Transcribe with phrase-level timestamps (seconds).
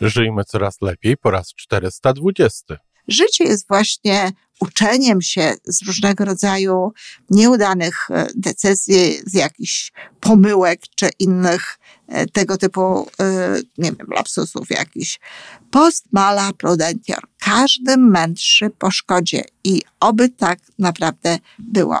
[0.00, 2.76] Żyjmy coraz lepiej po raz 420.
[3.08, 6.92] Życie jest właśnie uczeniem się z różnego rodzaju
[7.30, 14.70] nieudanych e, decyzji, z jakichś pomyłek czy innych e, tego typu, e, nie wiem, lapsusów
[14.70, 15.20] jakiś.
[15.70, 17.22] Post mala prudentior.
[17.38, 22.00] Każdy mędrszy po szkodzie i oby tak naprawdę było.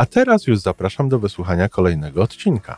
[0.00, 2.76] A teraz już zapraszam do wysłuchania kolejnego odcinka.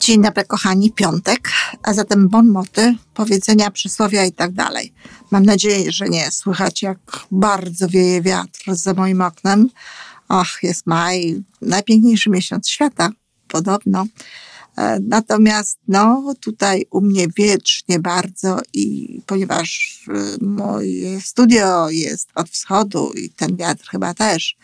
[0.00, 1.48] Dzień dobry, kochani, piątek,
[1.82, 4.92] a zatem bon moty, powiedzenia, przysłowia i tak dalej.
[5.30, 6.98] Mam nadzieję, że nie słychać, jak
[7.30, 9.70] bardzo wieje wiatr za moim oknem.
[10.28, 13.10] Och, jest maj, najpiękniejszy miesiąc świata,
[13.48, 14.06] podobno.
[14.78, 22.48] E, natomiast no, tutaj u mnie wiecznie bardzo i ponieważ e, moje studio jest od
[22.50, 24.56] wschodu i ten wiatr chyba też,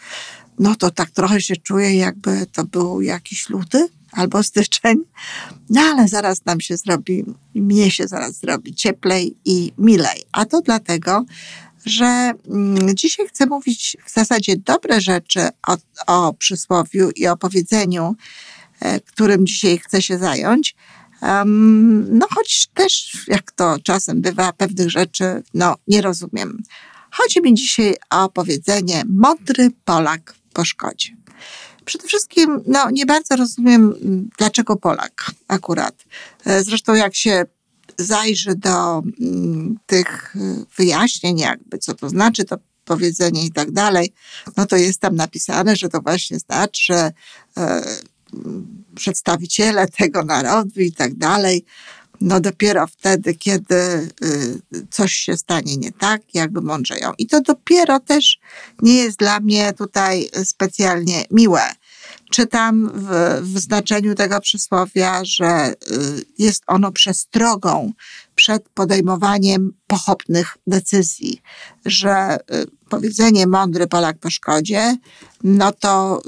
[0.58, 4.98] no to tak trochę się czuję, jakby to był jakiś luty albo styczeń,
[5.70, 7.24] no ale zaraz nam się zrobi,
[7.54, 10.22] mnie się zaraz zrobi cieplej i milej.
[10.32, 11.24] A to dlatego,
[11.86, 18.16] że mm, dzisiaj chcę mówić w zasadzie dobre rzeczy o, o przysłowiu i o powiedzeniu,
[18.80, 20.76] e, którym dzisiaj chcę się zająć.
[22.10, 26.62] No choć też, jak to czasem bywa, pewnych rzeczy no, nie rozumiem.
[27.10, 31.16] Chodzi mi dzisiaj o powiedzenie mądry Polak po szkodzie.
[31.84, 33.94] Przede wszystkim, no, nie bardzo rozumiem,
[34.38, 36.04] dlaczego Polak akurat.
[36.44, 37.44] E, zresztą, jak się
[37.98, 40.36] zajrzy do mm, tych
[40.76, 44.12] wyjaśnień, jakby co to znaczy, to powiedzenie i tak dalej,
[44.56, 47.12] no to jest tam napisane, że to właśnie znaczy, że
[47.56, 47.82] e,
[48.94, 51.64] przedstawiciele tego narodu i tak dalej
[52.20, 54.60] no dopiero wtedy, kiedy y,
[54.90, 57.12] coś się stanie nie tak, jakby mądrzeją.
[57.18, 58.38] I to dopiero też
[58.82, 61.62] nie jest dla mnie tutaj specjalnie miłe.
[62.30, 65.74] Czytam w, w znaczeniu tego przysłowia, że y,
[66.38, 67.92] jest ono przestrogą
[68.34, 71.42] przed podejmowaniem pochopnych decyzji,
[71.86, 74.96] że y, powiedzenie mądry Polak po szkodzie,
[75.44, 76.22] no to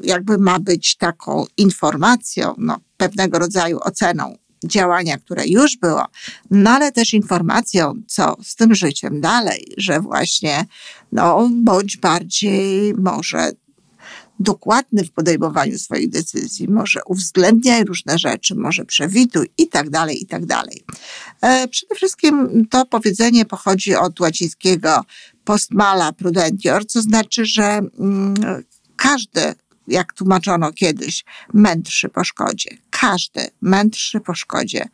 [0.00, 6.04] jakby ma być taką informacją, no, pewnego rodzaju oceną działania, które już było,
[6.50, 10.66] no ale też informacją, co z tym życiem dalej, że właśnie,
[11.12, 13.52] no, bądź bardziej może
[14.40, 20.26] dokładny w podejmowaniu swoich decyzji, może uwzględniaj różne rzeczy, może przewiduj i tak dalej, i
[20.26, 20.84] tak dalej.
[21.40, 25.04] E, przede wszystkim to powiedzenie pochodzi od łacińskiego
[25.44, 28.34] postmala prudentior, co znaczy, że mm,
[28.96, 29.54] każdy
[29.88, 32.70] jak tłumaczono kiedyś, mędrszy po szkodzie.
[33.00, 34.88] Każdy mędrszy po szkodzie.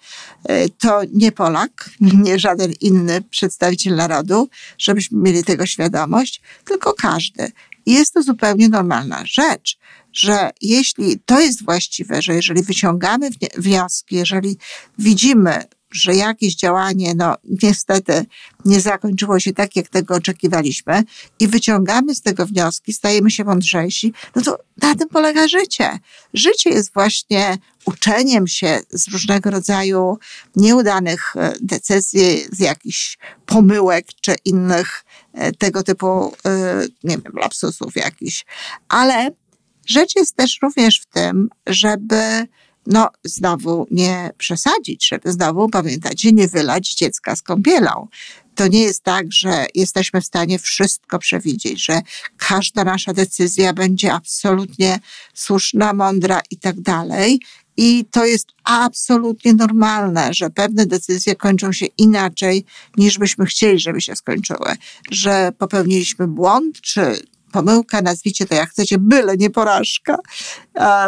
[0.51, 4.49] Y, to nie Polak, nie żaden inny przedstawiciel narodu,
[4.79, 7.53] żebyśmy mieli tego świadomość, tylko każdy.
[7.87, 9.79] I jest to zupełnie normalna rzecz,
[10.13, 14.59] że jeśli to jest właściwe, że jeżeli wyciągamy wnioski, jeżeli
[14.99, 15.65] widzimy
[15.95, 18.27] że jakieś działanie, no niestety
[18.65, 21.03] nie zakończyło się tak, jak tego oczekiwaliśmy
[21.41, 25.99] i wyciągamy z tego wnioski, stajemy się mądrzejsi, no to na tym polega życie.
[26.35, 30.19] Życie jest właśnie uczeniem się z różnego rodzaju
[30.57, 37.97] nieudanych e, decyzji, z jakichś pomyłek czy innych e, tego typu, e, nie wiem, lapsusów
[37.97, 38.45] jakichś.
[38.89, 39.31] Ale
[39.87, 42.47] rzecz jest też również w tym, żeby
[42.87, 48.09] no znowu nie przesadzić, żeby znowu, pamiętacie, nie wylać dziecka z kąpielą.
[48.55, 52.01] To nie jest tak, że jesteśmy w stanie wszystko przewidzieć, że
[52.37, 55.01] każda nasza decyzja będzie absolutnie
[55.35, 57.41] słuszna, mądra i tak dalej.
[57.77, 62.65] I to jest absolutnie normalne, że pewne decyzje kończą się inaczej,
[62.97, 64.77] niż byśmy chcieli, żeby się skończyły.
[65.11, 67.23] Że popełniliśmy błąd, czy
[67.55, 70.17] pomyłka, nazwijcie to jak chcecie, byle nie porażka.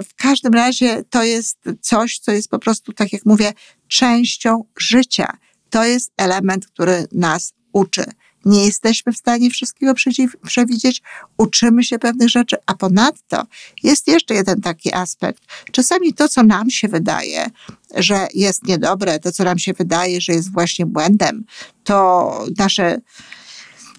[0.08, 3.52] W każdym razie to jest coś, co jest po prostu, tak jak mówię,
[3.88, 5.36] częścią życia.
[5.70, 8.04] To jest element, który nas uczy.
[8.44, 9.94] Nie jesteśmy w stanie wszystkiego
[10.46, 11.02] przewidzieć,
[11.38, 13.42] uczymy się pewnych rzeczy, a ponadto
[13.82, 15.42] jest jeszcze jeden taki aspekt.
[15.72, 17.46] Czasami to, co nam się wydaje,
[17.94, 21.44] że jest niedobre, to, co nam się wydaje, że jest właśnie błędem,
[21.84, 23.00] to nasze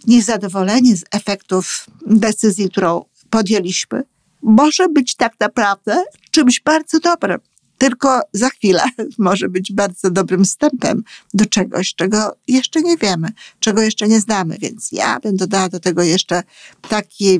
[0.07, 4.04] niezadowolenie z efektów decyzji, którą podjęliśmy,
[4.42, 7.39] może być tak naprawdę czymś bardzo dobrym.
[7.77, 8.83] Tylko za chwilę
[9.18, 13.27] może być bardzo dobrym wstępem do czegoś, czego jeszcze nie wiemy,
[13.59, 14.57] czego jeszcze nie znamy.
[14.62, 16.44] Więc ja bym dodała do tego jeszcze
[16.89, 17.39] taki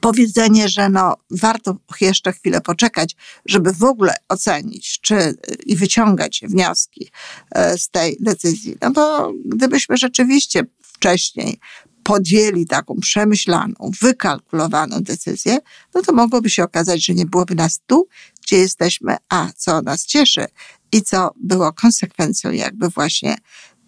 [0.00, 5.34] powiedzenie, że no, warto jeszcze chwilę poczekać, żeby w ogóle ocenić czy,
[5.66, 7.10] i wyciągać wnioski
[7.50, 8.76] e, z tej decyzji.
[8.82, 10.62] No bo gdybyśmy rzeczywiście
[10.96, 11.58] wcześniej
[12.02, 15.58] podjęli taką przemyślaną, wykalkulowaną decyzję,
[15.94, 18.08] no to mogłoby się okazać, że nie byłoby nas tu,
[18.42, 20.46] gdzie jesteśmy, a co nas cieszy
[20.92, 23.36] i co było konsekwencją jakby właśnie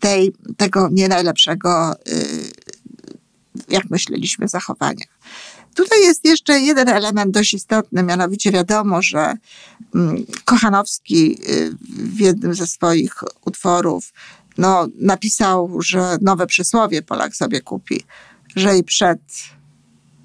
[0.00, 2.50] tej, tego nie najlepszego, y,
[3.68, 5.04] jak myśleliśmy, zachowania.
[5.74, 9.34] Tutaj jest jeszcze jeden element dość istotny, mianowicie wiadomo, że
[9.94, 13.14] mm, Kochanowski y, w jednym ze swoich
[13.44, 14.12] utworów
[14.58, 18.04] no, napisał, że nowe przysłowie Polak sobie kupi,
[18.56, 19.20] że i przed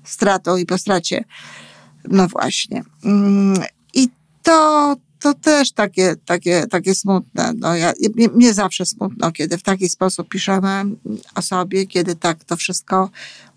[0.04, 1.24] stratą i po stracie.
[2.10, 2.84] No właśnie.
[3.04, 3.64] Mm,
[3.94, 4.10] I
[4.44, 7.54] to, to też takie, takie, takie smutne.
[7.58, 10.86] No ja, mnie, mnie zawsze smutno, kiedy w taki sposób piszemy
[11.36, 13.10] o sobie, kiedy tak to wszystko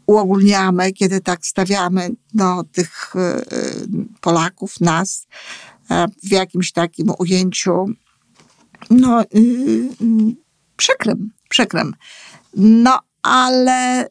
[0.06, 3.18] uogólniamy, kiedy tak stawiamy no, tych y,
[4.20, 5.26] Polaków, nas
[5.90, 7.86] e, w jakimś takim ujęciu
[8.90, 9.24] no,
[10.76, 11.94] y, y, przekrym, przekrym.
[12.56, 14.08] No, ale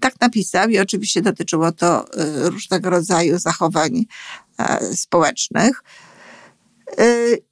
[0.00, 2.04] tak napisał i oczywiście dotyczyło to
[2.42, 4.04] różnego rodzaju zachowań
[4.58, 5.82] e, społecznych.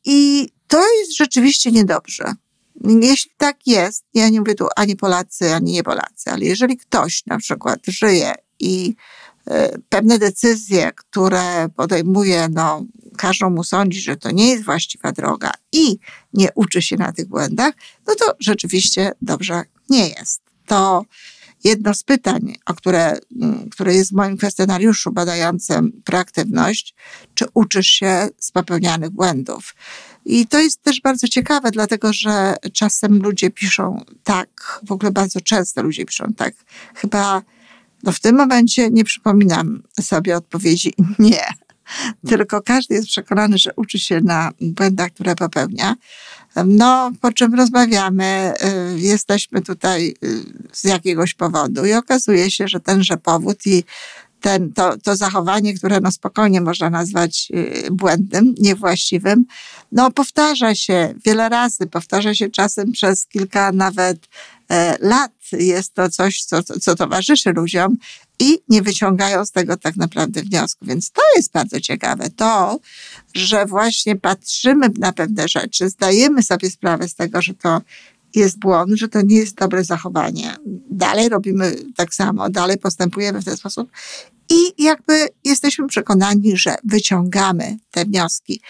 [0.05, 2.33] I to jest rzeczywiście niedobrze.
[2.85, 7.27] Jeśli tak jest, ja nie mówię tu ani Polacy, ani nie Polacy, ale jeżeli ktoś
[7.27, 8.95] na przykład żyje i
[9.89, 12.85] pewne decyzje, które podejmuje, no,
[13.17, 15.99] każą mu sądzić, że to nie jest właściwa droga i
[16.33, 17.75] nie uczy się na tych błędach,
[18.07, 20.43] no to rzeczywiście dobrze nie jest.
[20.67, 21.05] To
[21.65, 26.95] jedno z pytań, które, mm, które jest w moim kwestionariuszu badającym proaktywność,
[27.35, 29.75] czy uczysz się z popełnianych błędów?
[30.25, 35.41] I to jest też bardzo ciekawe, dlatego że czasem ludzie piszą tak, w ogóle bardzo
[35.41, 36.55] często ludzie piszą tak.
[36.95, 37.43] Chyba
[38.05, 41.45] no w tym momencie nie przypominam sobie odpowiedzi nie.
[42.29, 45.97] Tylko każdy jest przekonany, że uczy się na błędach, które popełnia.
[46.67, 48.55] No, po czym rozmawiamy,
[48.95, 50.43] y, jesteśmy tutaj y,
[50.73, 53.85] z jakiegoś powodu i okazuje się, że tenże powód i
[54.45, 59.45] ten, to, to zachowanie, które no spokojnie można nazwać y, błędnym, niewłaściwym,
[59.93, 64.19] no powtarza się wiele razy, powtarza się czasem przez kilka nawet
[64.69, 65.33] e, lat.
[65.53, 67.97] Jest to coś, co, co towarzyszy ludziom
[68.39, 70.87] i nie wyciągają z tego tak naprawdę wniosku.
[70.87, 72.31] Więc to jest bardzo ciekawe.
[72.31, 72.79] To,
[73.35, 77.81] że właśnie patrzymy na pewne rzeczy, zdajemy sobie sprawę z tego, że to
[78.35, 80.57] jest błąd, że to nie jest dobre zachowanie.
[80.91, 83.91] Dalej robimy tak samo, dalej postępujemy w ten sposób
[84.51, 88.61] i jakby jesteśmy przekonani, że wyciągamy te wnioski.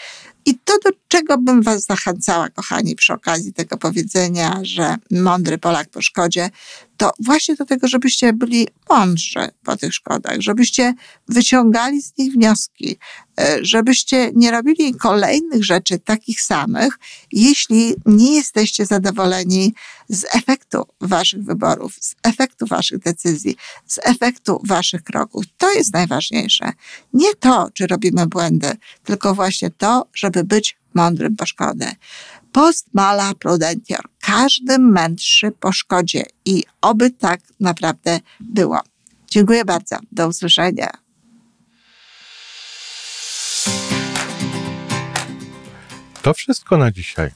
[0.47, 5.89] I to, do czego bym Was zachęcała, kochani, przy okazji tego powiedzenia, że mądry Polak
[5.89, 6.51] po szkodzie,
[6.97, 10.95] to właśnie do tego, żebyście byli mądrzy po tych szkodach, żebyście
[11.29, 12.97] wyciągali z nich wnioski,
[13.41, 16.99] e, żebyście nie robili kolejnych rzeczy takich samych,
[17.33, 19.75] jeśli nie jesteście zadowoleni
[20.09, 23.57] z efektu waszych wyborów, z efektu waszych decyzji,
[23.87, 25.45] z efektu waszych kroków.
[25.59, 26.73] To jest najważniejsze.
[27.13, 28.73] Nie to, czy robimy błędy,
[29.05, 31.93] tylko właśnie to, żeby być mądrym po szkodę.
[32.53, 34.14] Post mala prudentior.
[34.35, 38.81] Każdy mędrszy po szkodzie i oby tak naprawdę było.
[39.31, 39.97] Dziękuję bardzo.
[40.13, 40.91] Do usłyszenia.
[46.23, 47.31] To wszystko na dzisiaj.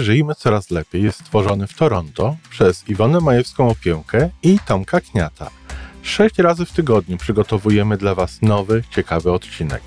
[0.00, 5.50] Żyjmy coraz lepiej jest stworzony w Toronto przez Iwonę Majewską Opiełkę i Tomka Kniata.
[6.02, 9.82] Sześć razy w tygodniu przygotowujemy dla Was nowy, ciekawy odcinek.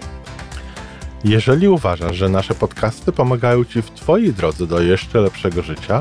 [1.24, 6.00] Jeżeli uważasz, że nasze podcasty pomagają Ci w Twojej drodze do jeszcze lepszego życia,